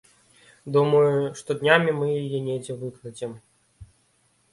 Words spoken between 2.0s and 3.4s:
яе недзе выкладзем.